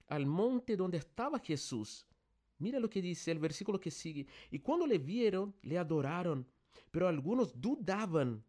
al 0.08 0.26
monte 0.26 0.76
donde 0.76 0.98
estaba 0.98 1.40
Jesús. 1.40 2.06
Mira 2.58 2.80
lo 2.80 2.90
que 2.90 3.02
dice 3.02 3.32
el 3.32 3.40
versículo 3.40 3.80
que 3.80 3.92
sigue. 3.92 4.28
Y 4.52 4.60
cuando 4.60 4.88
le 4.88 4.98
vieron, 4.98 5.54
le 5.62 5.78
adoraron, 5.78 6.48
pero 6.92 7.08
algunos 7.08 7.60
dudaban. 7.60 8.44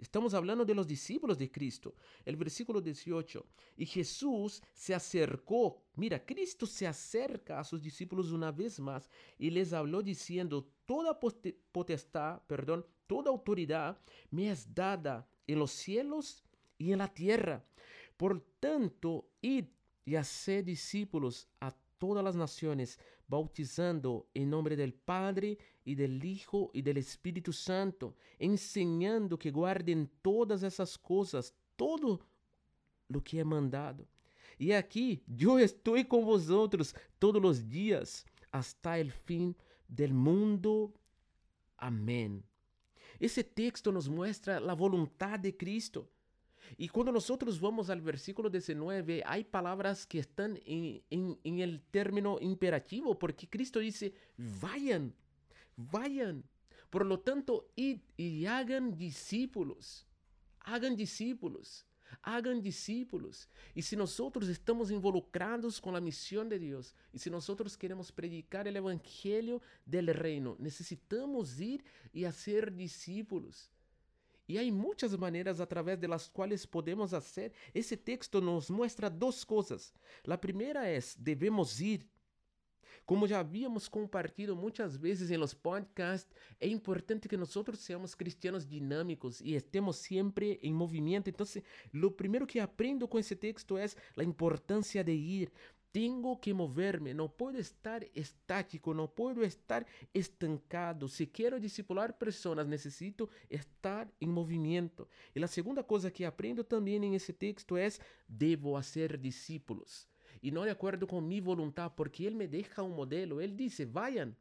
Estamos 0.00 0.32
hablando 0.32 0.64
de 0.64 0.74
los 0.74 0.86
discípulos 0.86 1.36
de 1.36 1.50
Cristo. 1.50 1.94
El 2.24 2.36
versículo 2.36 2.80
18. 2.80 3.46
Y 3.76 3.84
Jesús 3.84 4.62
se 4.72 4.94
acercó. 4.94 5.82
Mira, 5.96 6.24
Cristo 6.24 6.66
se 6.66 6.86
acerca 6.86 7.60
a 7.60 7.64
sus 7.64 7.82
discípulos 7.82 8.32
una 8.32 8.50
vez 8.50 8.80
más 8.80 9.10
y 9.38 9.50
les 9.50 9.74
habló 9.74 10.02
diciendo, 10.02 10.70
toda 10.86 11.20
potestad, 11.20 12.40
perdón, 12.46 12.86
toda 13.06 13.30
autoridad 13.30 14.00
me 14.30 14.50
es 14.50 14.74
dada 14.74 15.28
en 15.46 15.58
los 15.58 15.70
cielos 15.70 16.44
y 16.78 16.92
en 16.92 16.98
la 16.98 17.12
tierra. 17.12 17.62
Por 18.16 18.40
tanto, 18.58 19.28
id 19.42 19.66
y 20.06 20.14
hacer 20.14 20.64
discípulos 20.64 21.46
a 21.60 21.74
todas 22.00 22.24
las 22.24 22.34
naciones, 22.34 22.98
bautizando 23.28 24.26
en 24.34 24.50
nombre 24.50 24.74
del 24.74 24.94
Padre 24.94 25.58
y 25.84 25.94
del 25.94 26.24
Hijo 26.24 26.70
y 26.72 26.82
del 26.82 26.96
Espíritu 26.96 27.52
Santo, 27.52 28.16
enseñando 28.38 29.38
que 29.38 29.52
guarden 29.52 30.10
todas 30.22 30.62
esas 30.64 30.98
cosas, 30.98 31.54
todo 31.76 32.20
lo 33.06 33.22
que 33.22 33.38
he 33.38 33.44
mandado. 33.44 34.08
Y 34.58 34.72
aquí 34.72 35.22
yo 35.26 35.58
estoy 35.58 36.06
con 36.06 36.24
vosotros 36.24 36.96
todos 37.18 37.40
los 37.40 37.68
días 37.68 38.26
hasta 38.50 38.98
el 38.98 39.12
fin 39.12 39.54
del 39.86 40.14
mundo. 40.14 40.94
Amén. 41.76 42.42
Ese 43.18 43.44
texto 43.44 43.92
nos 43.92 44.08
muestra 44.08 44.58
la 44.58 44.72
voluntad 44.72 45.38
de 45.38 45.54
Cristo. 45.54 46.10
Y 46.76 46.88
cuando 46.88 47.12
nosotros 47.12 47.60
vamos 47.60 47.90
al 47.90 48.00
versículo 48.00 48.48
19, 48.48 49.22
hay 49.26 49.44
palabras 49.44 50.06
que 50.06 50.18
están 50.18 50.58
en, 50.64 51.02
en, 51.10 51.58
el 51.58 51.80
término 51.90 52.38
imperativo, 52.40 53.18
porque 53.18 53.48
Cristo 53.48 53.78
dice, 53.78 54.14
vayan, 54.36 55.14
vayan. 55.76 56.44
Por 56.90 57.06
lo 57.06 57.20
tanto, 57.20 57.68
id 57.76 58.00
y 58.16 58.46
hagan 58.46 58.96
discípulos, 58.96 60.06
hagan 60.60 60.96
discípulos, 60.96 61.86
hagan 62.22 62.60
discípulos. 62.60 63.48
Y 63.74 63.82
si 63.82 63.96
nosotros 63.96 64.48
estamos 64.48 64.90
involucrados 64.90 65.80
con 65.80 65.94
la 65.94 66.00
misión 66.00 66.48
de 66.48 66.58
Dios, 66.58 66.94
y 67.12 67.18
si 67.18 67.30
nosotros 67.30 67.76
queremos 67.76 68.10
predicar 68.10 68.66
el 68.66 68.76
Evangelio 68.76 69.62
del 69.86 70.08
reino, 70.08 70.56
necesitamos 70.58 71.60
ir 71.60 71.84
y 72.12 72.24
hacer 72.24 72.74
discípulos. 72.74 73.70
Y 74.50 74.58
hay 74.58 74.72
muchas 74.72 75.16
maneras 75.16 75.60
a 75.60 75.66
través 75.66 76.00
de 76.00 76.08
las 76.08 76.28
cuales 76.28 76.66
podemos 76.66 77.12
hacer. 77.12 77.52
Ese 77.72 77.96
texto 77.96 78.40
nos 78.40 78.68
muestra 78.68 79.08
dos 79.08 79.46
cosas. 79.46 79.94
La 80.24 80.40
primera 80.40 80.90
es, 80.90 81.14
debemos 81.16 81.80
ir. 81.80 82.04
Como 83.06 83.28
já 83.28 83.38
havíamos 83.38 83.88
compartido 83.88 84.56
muitas 84.56 84.98
vezes 84.98 85.30
em 85.30 85.36
los 85.36 85.54
podcasts, 85.54 86.34
é 86.58 86.66
importante 86.66 87.28
que 87.28 87.36
nós 87.36 87.56
seamos 87.76 88.16
cristianos 88.16 88.66
dinâmicos 88.66 89.40
e 89.40 89.54
estemos 89.54 89.98
sempre 89.98 90.58
em 90.64 90.74
movimento. 90.74 91.30
Então, 91.30 91.46
o 92.02 92.10
primeiro 92.10 92.44
que 92.44 92.58
aprendo 92.58 93.06
com 93.06 93.20
esse 93.20 93.36
texto 93.36 93.78
é 93.78 93.86
a 94.16 94.24
importância 94.24 95.04
de 95.04 95.12
ir. 95.12 95.52
Tenho 95.92 96.36
que 96.36 96.52
mover-me, 96.52 97.12
não 97.12 97.28
posso 97.28 97.56
estar 97.56 98.04
estático, 98.14 98.94
não 98.94 99.08
posso 99.08 99.42
estar 99.42 99.84
estancado. 100.14 101.08
Se 101.08 101.26
quero 101.26 101.58
discipular 101.58 102.12
pessoas, 102.12 102.64
necessito 102.64 103.28
estar 103.50 104.08
em 104.20 104.28
movimento. 104.28 105.08
E 105.34 105.42
a 105.42 105.48
segunda 105.48 105.82
coisa 105.82 106.08
que 106.08 106.24
aprendo 106.24 106.62
também 106.62 107.04
em 107.04 107.16
esse 107.16 107.32
texto 107.32 107.76
é: 107.76 107.88
devo 108.28 108.80
ser 108.82 109.16
discípulos. 109.16 110.06
E 110.40 110.52
não 110.52 110.62
de 110.62 110.70
acordo 110.70 111.08
com 111.08 111.20
minha 111.20 111.42
vontade, 111.42 111.92
porque 111.96 112.24
ele 112.24 112.36
me 112.36 112.46
deixa 112.46 112.84
um 112.84 112.90
modelo. 112.90 113.40
Ele 113.40 113.52
disse: 113.52 113.84
vayan, 113.84 114.32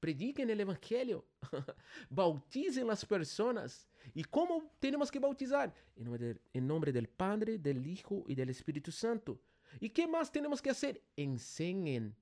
prediquem 0.00 0.46
o 0.46 0.50
evangelho, 0.50 1.24
bautizem 2.10 2.90
as 2.90 3.04
pessoas. 3.04 3.86
E 4.16 4.24
como 4.24 4.68
temos 4.80 5.12
que 5.12 5.20
bautizar? 5.20 5.72
Em 5.96 6.02
nome, 6.02 6.36
em 6.52 6.60
nome 6.60 6.90
do 6.90 7.08
Padre, 7.08 7.56
do 7.56 7.70
Hijo 7.70 8.24
e 8.26 8.34
do 8.34 8.50
Espírito 8.50 8.90
Santo. 8.90 9.38
¿Y 9.80 9.90
qué 9.90 10.06
más 10.06 10.30
tenemos 10.30 10.60
que 10.60 10.70
hacer? 10.70 11.02
Enseñen. 11.16 12.14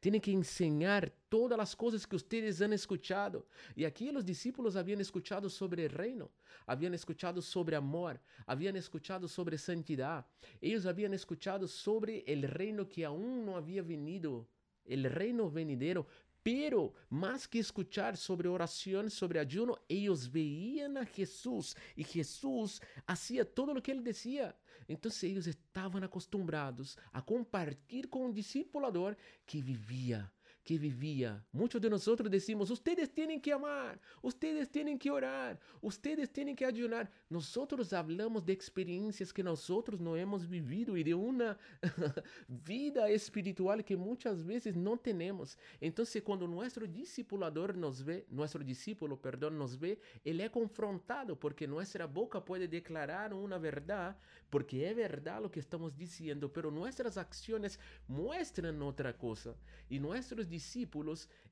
Tienen 0.00 0.20
que 0.20 0.32
enseñar 0.32 1.12
todas 1.28 1.58
las 1.58 1.76
cosas 1.76 2.06
que 2.06 2.16
ustedes 2.16 2.62
han 2.62 2.72
escuchado. 2.72 3.46
Y 3.76 3.84
aquí 3.84 4.10
los 4.10 4.24
discípulos 4.24 4.76
habían 4.76 5.00
escuchado 5.00 5.50
sobre 5.50 5.84
el 5.84 5.90
reino, 5.90 6.30
habían 6.66 6.94
escuchado 6.94 7.42
sobre 7.42 7.76
amor, 7.76 8.20
habían 8.46 8.76
escuchado 8.76 9.28
sobre 9.28 9.58
santidad. 9.58 10.26
Ellos 10.60 10.86
habían 10.86 11.12
escuchado 11.12 11.68
sobre 11.68 12.24
el 12.26 12.42
reino 12.42 12.88
que 12.88 13.04
aún 13.04 13.44
no 13.44 13.56
había 13.56 13.82
venido, 13.82 14.48
el 14.84 15.04
reino 15.04 15.50
venidero, 15.50 16.06
Pero 16.42 16.94
más 17.08 17.46
que 17.46 17.58
escuchar 17.58 18.16
sobre 18.16 18.48
oración, 18.48 19.10
sobre 19.10 19.40
ayuno, 19.40 19.76
ellos 19.88 20.30
veían 20.30 20.96
a 20.96 21.04
Jesús 21.04 21.76
y 21.94 22.04
Jesús 22.04 22.80
hacía 23.06 23.44
todo 23.44 23.74
lo 23.74 23.82
que 23.82 23.92
él 23.92 24.02
decía. 24.02 24.56
Entonces 24.88 25.24
ellos 25.24 25.46
estaban 25.46 26.02
acostumbrados 26.02 26.98
a 27.12 27.24
compartir 27.24 28.08
con 28.08 28.22
un 28.22 28.34
discipulador 28.34 29.16
que 29.44 29.62
vivía 29.62 30.32
que 30.70 30.78
vivía. 30.78 31.44
Muchos 31.50 31.80
de 31.82 31.90
nosotros 31.90 32.30
decimos, 32.30 32.70
ustedes 32.70 33.12
tienen 33.12 33.40
que 33.40 33.52
amar, 33.52 33.98
ustedes 34.22 34.70
tienen 34.70 35.00
que 35.00 35.10
orar, 35.10 35.58
ustedes 35.80 36.32
tienen 36.32 36.54
que 36.54 36.64
ayunar. 36.64 37.10
Nosotros 37.28 37.92
hablamos 37.92 38.46
de 38.46 38.52
experiencias 38.52 39.32
que 39.32 39.42
nosotros 39.42 39.98
no 39.98 40.14
hemos 40.14 40.48
vivido 40.48 40.96
y 40.96 41.02
de 41.02 41.12
una 41.12 41.58
vida 42.46 43.08
espiritual 43.08 43.84
que 43.84 43.96
muchas 43.96 44.44
veces 44.44 44.76
no 44.76 44.96
tenemos. 44.96 45.58
Entonces, 45.80 46.22
cuando 46.22 46.46
nuestro 46.46 46.86
discipulador 46.86 47.76
nos 47.76 48.04
ve, 48.04 48.24
nuestro 48.30 48.62
discípulo, 48.62 49.20
perdón, 49.20 49.58
nos 49.58 49.76
ve, 49.76 49.98
él 50.24 50.40
es 50.40 50.50
confrontado 50.50 51.34
porque 51.36 51.66
nuestra 51.66 52.06
boca 52.06 52.44
puede 52.44 52.68
declarar 52.68 53.34
una 53.34 53.58
verdad, 53.58 54.16
porque 54.48 54.88
es 54.88 54.94
verdad 54.94 55.42
lo 55.42 55.50
que 55.50 55.58
estamos 55.58 55.96
diciendo, 55.96 56.52
pero 56.52 56.70
nuestras 56.70 57.16
acciones 57.16 57.80
muestran 58.06 58.80
otra 58.82 59.18
cosa. 59.18 59.56
Y 59.88 59.98
nuestros 59.98 60.48
discípulos, 60.48 60.59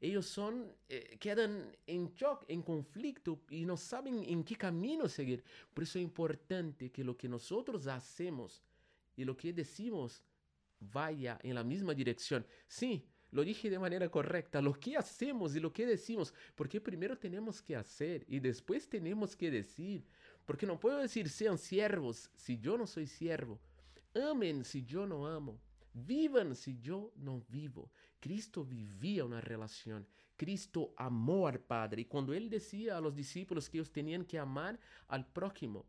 ellos 0.00 0.26
son, 0.26 0.72
eh, 0.88 1.16
quedan 1.18 1.76
en 1.86 2.12
shock, 2.14 2.44
en 2.48 2.62
conflicto 2.62 3.40
y 3.50 3.64
no 3.64 3.76
saben 3.76 4.22
en 4.24 4.44
qué 4.44 4.56
camino 4.56 5.08
seguir. 5.08 5.42
Por 5.74 5.84
eso 5.84 5.98
es 5.98 6.04
importante 6.04 6.90
que 6.90 7.04
lo 7.04 7.16
que 7.16 7.28
nosotros 7.28 7.86
hacemos 7.86 8.62
y 9.16 9.24
lo 9.24 9.36
que 9.36 9.52
decimos 9.52 10.22
vaya 10.80 11.38
en 11.42 11.54
la 11.54 11.64
misma 11.64 11.94
dirección. 11.94 12.46
Sí, 12.66 13.04
lo 13.30 13.44
dije 13.44 13.68
de 13.68 13.78
manera 13.78 14.08
correcta, 14.08 14.62
lo 14.62 14.72
que 14.72 14.96
hacemos 14.96 15.54
y 15.54 15.60
lo 15.60 15.72
que 15.72 15.86
decimos, 15.86 16.32
porque 16.54 16.80
primero 16.80 17.18
tenemos 17.18 17.60
que 17.60 17.76
hacer 17.76 18.24
y 18.28 18.40
después 18.40 18.88
tenemos 18.88 19.36
que 19.36 19.50
decir. 19.50 20.04
Porque 20.46 20.66
no 20.66 20.80
puedo 20.80 20.98
decir 20.98 21.28
sean 21.28 21.58
siervos 21.58 22.30
si 22.34 22.58
yo 22.58 22.78
no 22.78 22.86
soy 22.86 23.06
siervo. 23.06 23.60
Amen 24.14 24.64
si 24.64 24.82
yo 24.82 25.06
no 25.06 25.26
amo. 25.26 25.60
Vivan 26.06 26.54
si 26.54 26.78
yo 26.80 27.12
no 27.16 27.44
vivo. 27.48 27.90
Cristo 28.20 28.64
vivía 28.64 29.24
una 29.24 29.40
relación. 29.40 30.06
Cristo 30.36 30.94
amó 30.96 31.48
al 31.48 31.60
Padre. 31.60 32.02
Y 32.02 32.04
cuando 32.04 32.32
Él 32.32 32.48
decía 32.48 32.96
a 32.96 33.00
los 33.00 33.14
discípulos 33.14 33.68
que 33.68 33.78
ellos 33.78 33.92
tenían 33.92 34.24
que 34.24 34.38
amar 34.38 34.78
al 35.08 35.26
prójimo, 35.26 35.86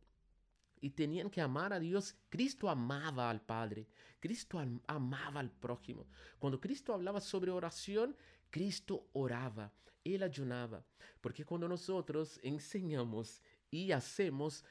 y 0.82 0.90
tenían 0.92 1.30
que 1.30 1.42
amar 1.42 1.74
a 1.74 1.80
Dios. 1.80 2.16
Cristo 2.30 2.70
amaba 2.70 3.30
al 3.30 3.42
Padre, 3.42 3.88
Cristo 4.20 4.60
amaba 4.88 5.40
al 5.40 5.52
prójimo. 5.52 6.08
Cuando 6.38 6.60
Cristo 6.60 6.94
hablaba 6.94 7.22
sobre 7.22 7.52
oración, 7.52 8.16
Cristo 8.50 9.08
oraba, 9.14 9.72
Él 10.04 10.24
ayunaba. 10.24 10.84
Porque 11.22 11.46
cuando 11.46 11.68
nosotros 11.68 12.40
enseñamos 12.44 13.42
y 13.70 13.92
hacemos, 13.92 14.64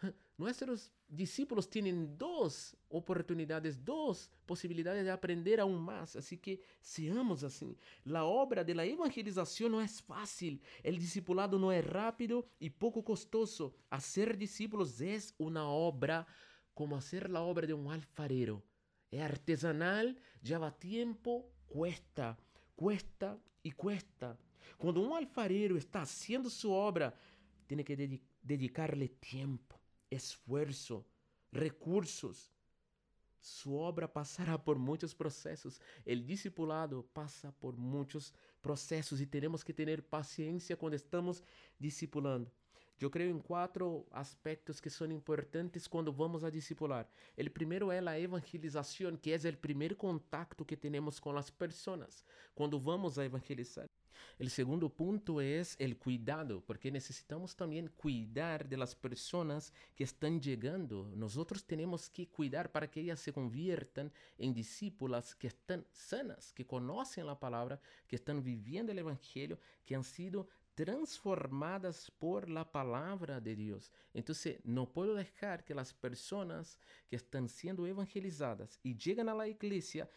nuestros 0.36 0.92
discípulos 1.10 1.68
tienen 1.68 2.16
dos 2.16 2.76
oportunidades, 2.88 3.84
dos 3.84 4.30
posibilidades 4.46 5.04
de 5.04 5.10
aprender 5.10 5.60
aún 5.60 5.80
más. 5.80 6.16
Así 6.16 6.38
que 6.38 6.60
seamos 6.80 7.42
así. 7.42 7.76
La 8.04 8.24
obra 8.24 8.62
de 8.62 8.74
la 8.74 8.84
evangelización 8.84 9.72
no 9.72 9.82
es 9.82 10.00
fácil. 10.00 10.62
El 10.82 10.98
discipulado 10.98 11.58
no 11.58 11.72
es 11.72 11.84
rápido 11.84 12.46
y 12.58 12.70
poco 12.70 13.04
costoso. 13.04 13.74
Hacer 13.90 14.38
discípulos 14.38 15.00
es 15.00 15.34
una 15.38 15.68
obra 15.68 16.26
como 16.72 16.96
hacer 16.96 17.28
la 17.28 17.42
obra 17.42 17.66
de 17.66 17.74
un 17.74 17.90
alfarero. 17.90 18.62
Es 19.10 19.20
artesanal, 19.20 20.16
lleva 20.40 20.78
tiempo, 20.78 21.50
cuesta, 21.66 22.38
cuesta 22.76 23.36
y 23.62 23.72
cuesta. 23.72 24.38
Cuando 24.78 25.00
un 25.00 25.16
alfarero 25.16 25.76
está 25.76 26.02
haciendo 26.02 26.48
su 26.48 26.70
obra, 26.70 27.12
tiene 27.66 27.84
que 27.84 28.20
dedicarle 28.42 29.08
tiempo 29.08 29.79
esfuerzo, 30.10 31.06
recursos. 31.52 32.52
Su 33.40 33.74
obra 33.74 34.06
passará 34.06 34.62
por 34.62 34.78
muitos 34.78 35.14
processos. 35.14 35.80
El 36.04 36.26
discipulado 36.26 37.08
passa 37.14 37.52
por 37.52 37.76
muitos 37.76 38.34
processos 38.60 39.20
e 39.20 39.26
teremos 39.26 39.64
que 39.64 39.72
ter 39.72 40.02
paciência 40.02 40.76
quando 40.76 40.94
estamos 40.94 41.42
discipulando. 41.78 42.52
Eu 43.00 43.08
creio 43.08 43.34
em 43.34 43.38
quatro 43.38 44.06
aspectos 44.10 44.78
que 44.78 44.90
são 44.90 45.10
importantes 45.10 45.86
quando 45.86 46.12
vamos 46.12 46.44
a 46.44 46.50
discipular. 46.50 47.08
O 47.38 47.50
primeiro 47.50 47.90
é 47.90 47.98
a 47.98 48.20
evangelização, 48.20 49.16
que 49.16 49.32
é 49.32 49.36
o 49.36 49.56
primeiro 49.56 49.96
contato 49.96 50.64
que 50.66 50.76
temos 50.76 51.18
com 51.18 51.34
as 51.36 51.48
pessoas 51.48 52.22
quando 52.54 52.78
vamos 52.78 53.18
a 53.18 53.24
evangelizar. 53.24 53.88
O 54.38 54.48
segundo 54.48 54.88
ponto 54.88 55.40
é 55.40 55.62
o 55.62 55.96
cuidado, 55.96 56.62
porque 56.66 56.90
necessitamos 56.90 57.54
também 57.54 57.86
cuidar 57.96 58.64
das 58.64 58.92
pessoas 58.92 59.72
que 59.96 60.04
estão 60.04 60.40
chegando. 60.40 61.10
Nós 61.16 61.36
temos 61.66 62.08
que 62.08 62.26
cuidar 62.26 62.68
para 62.68 62.86
que 62.86 63.00
elas 63.00 63.20
se 63.20 63.32
convirtam 63.32 64.10
em 64.38 64.52
discípulas 64.52 65.34
que 65.34 65.46
estão 65.46 65.84
sanas, 65.90 66.52
que 66.52 66.64
conhecem 66.64 67.28
a 67.28 67.34
palavra, 67.34 67.80
que 68.08 68.16
estão 68.16 68.40
vivendo 68.40 68.90
o 68.90 68.98
evangelho, 68.98 69.58
que 69.84 69.94
han 69.94 70.02
sido 70.02 70.46
transformadas 70.84 72.10
por 72.18 72.48
la 72.48 72.64
palabra 72.64 73.38
de 73.38 73.54
Dios. 73.54 73.92
Entonces, 74.14 74.58
no 74.64 74.90
puedo 74.90 75.14
dejar 75.14 75.62
que 75.62 75.74
las 75.74 75.92
personas 75.92 76.78
que 77.06 77.16
están 77.16 77.50
siendo 77.50 77.86
evangelizadas 77.86 78.80
y 78.82 78.96
llegan 78.96 79.28
a 79.28 79.34
la 79.34 79.46
iglesia 79.46 80.08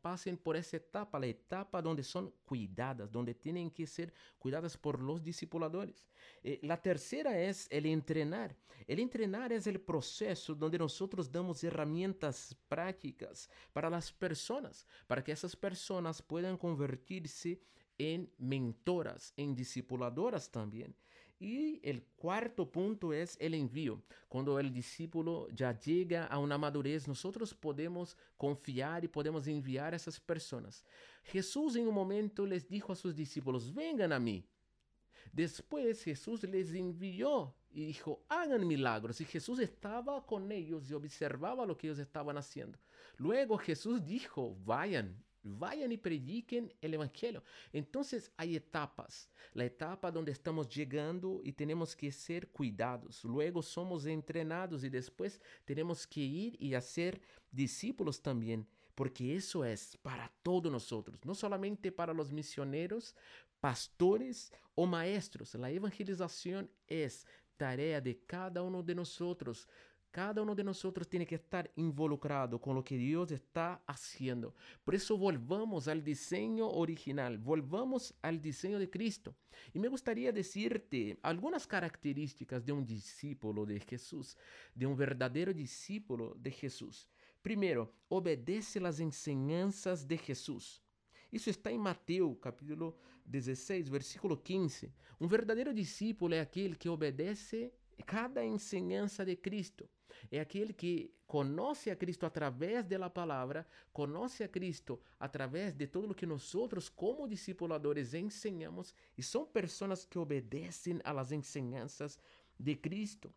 pasen 0.00 0.38
por 0.38 0.56
esa 0.56 0.78
etapa, 0.78 1.18
la 1.18 1.26
etapa 1.26 1.82
donde 1.82 2.02
son 2.02 2.32
cuidadas, 2.46 3.12
donde 3.12 3.34
tienen 3.34 3.70
que 3.70 3.86
ser 3.86 4.10
cuidadas 4.38 4.74
por 4.78 5.02
los 5.02 5.22
discipuladores. 5.22 6.08
Eh, 6.42 6.60
la 6.62 6.80
tercera 6.80 7.38
es 7.38 7.66
el 7.70 7.84
entrenar. 7.84 8.56
El 8.86 9.00
entrenar 9.00 9.52
es 9.52 9.66
el 9.66 9.80
proceso 9.80 10.54
donde 10.54 10.78
nosotros 10.78 11.30
damos 11.30 11.62
herramientas 11.62 12.56
prácticas 12.68 13.50
para 13.74 13.90
las 13.90 14.10
personas, 14.10 14.86
para 15.06 15.22
que 15.22 15.32
esas 15.32 15.54
personas 15.54 16.22
puedan 16.22 16.56
convertirse 16.56 17.60
en 17.98 18.30
mentoras, 18.38 19.32
en 19.36 19.54
discipuladoras 19.54 20.50
también. 20.50 20.94
Y 21.38 21.80
el 21.86 22.02
cuarto 22.16 22.70
punto 22.70 23.12
es 23.12 23.36
el 23.38 23.52
envío. 23.54 24.02
Cuando 24.28 24.58
el 24.58 24.72
discípulo 24.72 25.48
ya 25.50 25.78
llega 25.78 26.24
a 26.26 26.38
una 26.38 26.56
madurez, 26.56 27.06
nosotros 27.06 27.52
podemos 27.52 28.16
confiar 28.38 29.04
y 29.04 29.08
podemos 29.08 29.46
enviar 29.46 29.92
a 29.92 29.96
esas 29.96 30.18
personas. 30.18 30.82
Jesús 31.24 31.76
en 31.76 31.88
un 31.88 31.94
momento 31.94 32.46
les 32.46 32.66
dijo 32.66 32.92
a 32.92 32.96
sus 32.96 33.14
discípulos, 33.14 33.74
vengan 33.74 34.12
a 34.12 34.18
mí. 34.18 34.46
Después 35.30 36.02
Jesús 36.02 36.42
les 36.44 36.72
envió 36.72 37.54
y 37.70 37.84
dijo, 37.84 38.24
hagan 38.30 38.66
milagros. 38.66 39.20
Y 39.20 39.26
Jesús 39.26 39.58
estaba 39.58 40.24
con 40.24 40.50
ellos 40.50 40.88
y 40.88 40.94
observaba 40.94 41.66
lo 41.66 41.76
que 41.76 41.88
ellos 41.88 41.98
estaban 41.98 42.38
haciendo. 42.38 42.78
Luego 43.18 43.58
Jesús 43.58 44.02
dijo, 44.02 44.56
vayan 44.64 45.22
Vayan 45.46 45.92
y 45.92 45.96
prediquen 45.96 46.72
el 46.80 46.94
Evangelio. 46.94 47.42
Entonces 47.72 48.30
hay 48.36 48.56
etapas. 48.56 49.30
La 49.52 49.64
etapa 49.64 50.10
donde 50.10 50.32
estamos 50.32 50.68
llegando 50.68 51.40
y 51.44 51.52
tenemos 51.52 51.94
que 51.94 52.10
ser 52.10 52.48
cuidados. 52.48 53.24
Luego 53.24 53.62
somos 53.62 54.06
entrenados 54.06 54.84
y 54.84 54.88
después 54.88 55.40
tenemos 55.64 56.06
que 56.06 56.20
ir 56.20 56.56
y 56.60 56.74
hacer 56.74 57.20
discípulos 57.50 58.20
también. 58.20 58.66
Porque 58.94 59.36
eso 59.36 59.64
es 59.64 59.96
para 59.98 60.32
todos 60.42 60.72
nosotros, 60.72 61.22
no 61.24 61.34
solamente 61.34 61.92
para 61.92 62.14
los 62.14 62.32
misioneros, 62.32 63.14
pastores 63.60 64.50
o 64.74 64.86
maestros. 64.86 65.54
La 65.54 65.70
evangelización 65.70 66.70
es 66.86 67.26
tarea 67.56 68.00
de 68.00 68.18
cada 68.24 68.62
uno 68.62 68.82
de 68.82 68.94
nosotros 68.94 69.68
cada 70.16 70.40
uno 70.40 70.54
de 70.54 70.64
nosotros 70.64 71.06
tiene 71.06 71.26
que 71.26 71.34
estar 71.34 71.70
involucrado 71.76 72.58
con 72.58 72.74
lo 72.74 72.82
que 72.82 72.96
Dios 72.96 73.30
está 73.32 73.82
haciendo. 73.86 74.54
Por 74.82 74.94
eso 74.94 75.18
volvamos 75.18 75.88
al 75.88 76.02
diseño 76.02 76.70
original, 76.70 77.36
volvamos 77.36 78.14
al 78.22 78.40
diseño 78.40 78.78
de 78.78 78.88
Cristo. 78.88 79.34
Y 79.74 79.78
me 79.78 79.88
gustaría 79.88 80.32
decirte 80.32 81.18
algunas 81.20 81.66
características 81.66 82.64
de 82.64 82.72
un 82.72 82.86
discípulo 82.86 83.66
de 83.66 83.78
Jesús, 83.78 84.38
de 84.74 84.86
un 84.86 84.96
verdadero 84.96 85.52
discípulo 85.52 86.34
de 86.38 86.50
Jesús. 86.50 87.10
Primero, 87.42 87.92
obedece 88.08 88.80
las 88.80 89.00
enseñanzas 89.00 90.08
de 90.08 90.16
Jesús. 90.16 90.82
Isso 91.30 91.50
está 91.50 91.70
em 91.70 91.76
Mateus, 91.78 92.38
capítulo 92.40 92.96
16, 93.26 93.90
versículo 93.90 94.42
15. 94.42 94.90
Um 95.20 95.28
verdadeiro 95.28 95.74
discípulo 95.74 96.32
é 96.32 96.40
aquele 96.40 96.74
que 96.74 96.88
obedece 96.88 97.70
cada 98.04 98.44
enseñanza 98.44 99.24
de 99.24 99.36
Cristo. 99.36 99.88
É 100.30 100.40
aquele 100.40 100.72
que 100.72 101.12
conhece 101.26 101.90
a 101.90 101.96
Cristo 101.96 102.24
através 102.24 102.84
da 102.84 103.10
palavra, 103.10 103.66
conhece 103.92 104.44
a 104.44 104.48
Cristo 104.48 105.00
através 105.18 105.74
de 105.74 105.86
todo 105.86 106.10
o 106.10 106.14
que 106.14 106.26
nós, 106.26 106.54
como 106.88 107.28
discipuladores, 107.28 108.14
ensinamos 108.14 108.94
e 109.16 109.22
são 109.22 109.44
pessoas 109.46 110.04
que 110.04 110.18
obedecem 110.18 111.00
às 111.04 111.32
enseñanças 111.32 112.18
de 112.58 112.74
Cristo. 112.76 113.32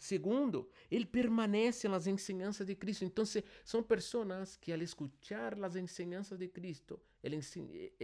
Segundo, 0.00 0.66
ele 0.90 1.04
permanece 1.04 1.86
nas 1.86 2.06
enseñanças 2.06 2.66
de 2.66 2.74
Cristo. 2.74 3.04
Então, 3.04 3.22
são 3.62 3.82
pessoas 3.82 4.56
que, 4.56 4.72
al 4.72 4.80
escuchar 4.80 5.62
as 5.62 5.76
enseñanças 5.76 6.38
de 6.38 6.48
Cristo, 6.48 6.98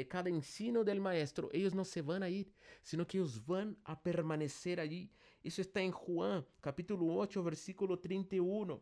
cada 0.06 0.28
ensino 0.28 0.84
del 0.84 1.00
maestro, 1.00 1.48
eles 1.54 1.72
não 1.72 1.84
se 1.84 2.02
vão 2.02 2.22
a 2.22 2.28
ir, 2.28 2.52
sino 2.82 3.06
que 3.06 3.16
eles 3.16 3.38
vão 3.38 3.74
a 3.82 3.96
permanecer 3.96 4.78
allí. 4.78 5.10
Isso 5.42 5.62
está 5.62 5.80
em 5.80 5.90
Juan, 5.90 6.44
capítulo 6.60 7.06
8, 7.06 7.42
versículo 7.42 7.96
31. 7.96 8.72
O 8.72 8.80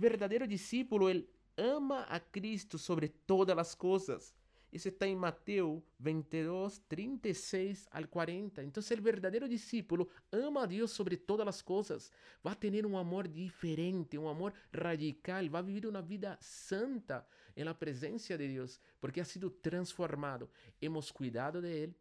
verdadeiro 0.00 0.48
discípulo, 0.48 1.08
ele 1.08 1.30
ama 1.56 2.00
a 2.08 2.18
Cristo 2.18 2.76
sobre 2.76 3.06
todas 3.08 3.56
as 3.56 3.72
coisas. 3.72 4.34
Isso 4.72 4.88
está 4.88 5.06
em 5.06 5.16
Mateus 5.16 5.82
22, 5.98 6.78
36 6.88 7.88
al 7.90 8.06
40. 8.06 8.62
Então, 8.62 8.80
o 8.80 9.02
verdadeiro 9.02 9.48
discípulo 9.48 10.08
ama 10.30 10.62
a 10.62 10.66
Deus 10.66 10.92
sobre 10.92 11.16
todas 11.16 11.46
as 11.46 11.60
coisas. 11.60 12.12
Vai 12.42 12.54
ter 12.54 12.86
um 12.86 12.96
amor 12.96 13.26
diferente, 13.26 14.16
um 14.16 14.28
amor 14.28 14.52
radical. 14.72 15.48
Vai 15.48 15.62
viver 15.62 15.86
uma 15.86 16.00
vida 16.00 16.38
santa 16.40 17.26
na 17.56 17.74
presença 17.74 18.36
de 18.36 18.48
Deus, 18.48 18.80
porque 19.00 19.20
ha 19.20 19.24
sido 19.24 19.50
transformado. 19.50 20.48
Hemos 20.80 21.10
cuidado 21.10 21.60
de 21.60 21.68
Ele, 21.68 21.96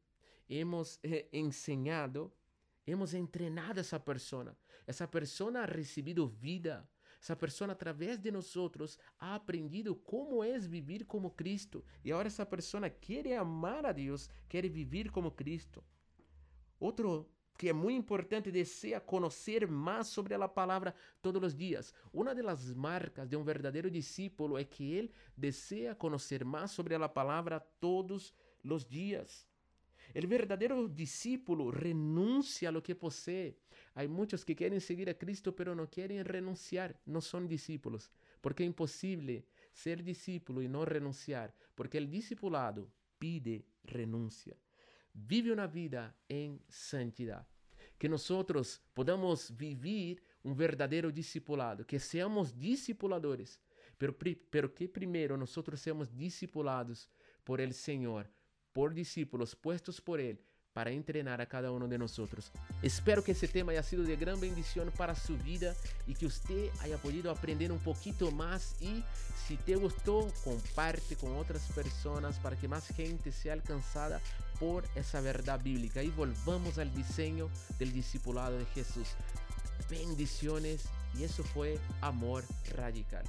hemos 0.47 0.99
eh, 1.03 1.27
enseñado, 1.33 2.31
hemos 2.85 3.13
entrenado 3.13 3.79
essa 3.79 3.99
pessoa. 3.99 4.55
Essa 4.87 5.07
pessoa 5.07 5.59
ha 5.61 5.65
recebido 5.65 6.27
vida 6.27 6.87
essa 7.21 7.35
pessoa, 7.35 7.71
através 7.71 8.17
de 8.17 8.31
nós, 8.31 8.55
ha 9.19 9.35
aprendido 9.35 9.95
como 9.95 10.43
é 10.43 10.57
viver 10.57 11.05
como 11.05 11.31
Cristo. 11.31 11.83
E 12.03 12.11
agora 12.11 12.27
essa 12.27 12.45
pessoa 12.45 12.89
quer 12.89 13.37
amar 13.37 13.85
a 13.85 13.91
Deus, 13.91 14.29
quer 14.47 14.67
viver 14.69 15.11
como 15.11 15.31
Cristo. 15.31 15.83
Outro 16.79 17.29
que 17.57 17.67
é 17.67 17.73
muito 17.73 17.97
importante, 17.97 18.49
deseja 18.49 19.01
conhecer 19.01 19.67
mais 19.67 20.07
sobre 20.07 20.33
a 20.33 20.47
palavra 20.47 20.95
todos 21.21 21.43
os 21.43 21.53
dias. 21.53 21.93
Uma 22.13 22.33
das 22.33 22.73
marcas 22.73 23.27
de 23.27 23.35
um 23.35 23.43
verdadeiro 23.43 23.91
discípulo 23.91 24.57
é 24.57 24.63
que 24.63 24.93
ele 24.93 25.11
deseja 25.35 25.93
conhecer 25.93 26.45
mais 26.45 26.71
sobre 26.71 26.95
a 26.95 27.09
palavra 27.09 27.59
todos 27.59 28.33
os 28.63 28.85
dias. 28.85 29.45
El 30.13 30.27
verdadero 30.27 30.87
discípulo 30.87 31.71
renuncia 31.71 32.69
a 32.69 32.71
lo 32.71 32.81
que 32.81 32.95
posee. 32.95 33.57
Hay 33.93 34.07
muchos 34.07 34.43
que 34.43 34.55
quieren 34.55 34.81
seguir 34.81 35.09
a 35.09 35.17
Cristo, 35.17 35.55
pero 35.55 35.75
no 35.75 35.89
quieren 35.89 36.25
renunciar. 36.25 36.99
No 37.05 37.21
son 37.21 37.47
discípulos, 37.47 38.11
porque 38.41 38.63
es 38.63 38.67
imposible 38.67 39.45
ser 39.71 40.03
discípulo 40.03 40.61
y 40.61 40.67
no 40.67 40.85
renunciar, 40.85 41.53
porque 41.75 41.97
el 41.97 42.09
discipulado 42.09 42.91
pide 43.17 43.65
renuncia. 43.83 44.55
Vive 45.13 45.51
una 45.51 45.67
vida 45.67 46.15
en 46.27 46.61
santidad. 46.67 47.47
Que 47.97 48.09
nosotros 48.09 48.81
podamos 48.93 49.55
vivir 49.55 50.23
un 50.43 50.55
verdadero 50.55 51.11
discipulado, 51.11 51.85
que 51.85 51.99
seamos 51.99 52.57
discipuladores, 52.57 53.59
pero, 53.97 54.17
pero 54.49 54.73
que 54.73 54.87
primero 54.87 55.35
nosotros 55.35 55.79
seamos 55.81 56.15
discipulados 56.15 57.09
por 57.43 57.59
el 57.59 57.73
Señor, 57.73 58.31
por 58.79 58.93
discípulos 58.93 59.57
puestos 59.57 59.99
por 59.99 60.21
Él 60.21 60.39
para 60.71 60.89
entrenar 60.89 61.41
a 61.41 61.47
cada 61.47 61.69
uno 61.69 61.85
de 61.89 61.97
nosotros. 61.97 62.49
Espero 62.81 63.21
que 63.21 63.33
este 63.33 63.49
tema 63.49 63.73
haya 63.73 63.83
sido 63.83 64.03
de 64.03 64.15
gran 64.15 64.39
bendición 64.39 64.89
para 64.95 65.15
su 65.15 65.37
vida 65.39 65.75
y 66.07 66.15
que 66.15 66.25
usted 66.25 66.69
haya 66.79 66.97
podido 66.97 67.29
aprender 67.29 67.73
un 67.73 67.79
poquito 67.79 68.31
más 68.31 68.81
y 68.81 69.03
si 69.45 69.57
te 69.57 69.75
gustó, 69.75 70.31
comparte 70.45 71.17
con 71.17 71.35
otras 71.35 71.69
personas 71.73 72.39
para 72.39 72.55
que 72.55 72.69
más 72.69 72.87
gente 72.87 73.33
sea 73.33 73.51
alcanzada 73.51 74.21
por 74.61 74.85
esa 74.95 75.19
verdad 75.19 75.59
bíblica 75.61 76.01
y 76.01 76.07
volvamos 76.11 76.77
al 76.77 76.95
diseño 76.95 77.49
del 77.79 77.91
discipulado 77.91 78.57
de 78.57 78.65
Jesús. 78.67 79.09
Bendiciones 79.89 80.85
y 81.19 81.25
eso 81.25 81.43
fue 81.43 81.77
amor 81.99 82.45
radical. 82.77 83.25